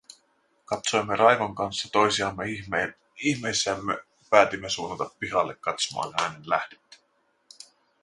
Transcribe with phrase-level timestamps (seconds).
[0.65, 2.45] Katsoimme Raivon kanssa toisiamme
[3.17, 6.97] ihmeissämme ja päätimme suunnata pihalle katsomaan äänen lähdettä.